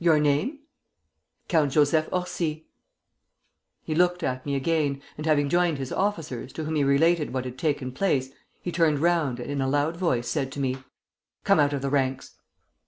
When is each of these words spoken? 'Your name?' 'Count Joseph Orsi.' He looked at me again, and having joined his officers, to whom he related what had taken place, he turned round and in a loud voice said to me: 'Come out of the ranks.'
'Your 0.00 0.18
name?' 0.18 0.58
'Count 1.48 1.70
Joseph 1.70 2.08
Orsi.' 2.10 2.66
He 3.84 3.94
looked 3.94 4.24
at 4.24 4.44
me 4.44 4.56
again, 4.56 5.00
and 5.16 5.24
having 5.24 5.48
joined 5.48 5.78
his 5.78 5.92
officers, 5.92 6.52
to 6.54 6.64
whom 6.64 6.74
he 6.74 6.82
related 6.82 7.32
what 7.32 7.44
had 7.44 7.56
taken 7.58 7.92
place, 7.92 8.30
he 8.60 8.72
turned 8.72 8.98
round 8.98 9.38
and 9.38 9.48
in 9.52 9.60
a 9.60 9.68
loud 9.68 9.96
voice 9.96 10.26
said 10.26 10.50
to 10.50 10.60
me: 10.60 10.78
'Come 11.44 11.60
out 11.60 11.72
of 11.72 11.82
the 11.82 11.90
ranks.' 11.90 12.34